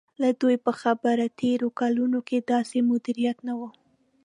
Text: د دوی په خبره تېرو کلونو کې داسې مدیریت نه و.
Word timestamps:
د 0.21 0.23
دوی 0.41 0.55
په 0.65 0.71
خبره 0.81 1.25
تېرو 1.41 1.67
کلونو 1.79 2.19
کې 2.27 2.37
داسې 2.51 2.77
مدیریت 2.89 3.37
نه 3.47 3.53
و. 3.59 3.61